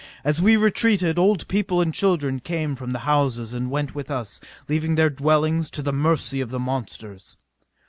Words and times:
As 0.23 0.41
we 0.41 0.57
retreated, 0.57 1.19
old 1.19 1.47
people 1.47 1.79
and 1.79 1.93
children 1.93 2.39
came 2.39 2.75
from 2.75 2.91
the 2.91 2.97
houses 3.05 3.53
and 3.53 3.69
went 3.69 3.93
with 3.93 4.09
us, 4.09 4.41
leaving 4.67 4.95
their 4.95 5.11
dwellings 5.11 5.69
to 5.69 5.83
the 5.83 5.93
mercy 5.93 6.41
of 6.41 6.49
the 6.49 6.57
monsters. 6.59 7.37